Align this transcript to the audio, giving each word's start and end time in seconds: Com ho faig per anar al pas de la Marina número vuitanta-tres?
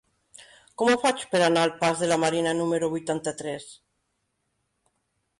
Com 0.81 0.87
ho 0.91 0.99
faig 1.01 1.19
per 1.33 1.41
anar 1.47 1.65
al 1.67 1.73
pas 1.83 2.01
de 2.03 2.09
la 2.11 2.17
Marina 2.23 2.53
número 2.61 2.89
vuitanta-tres? 2.93 3.69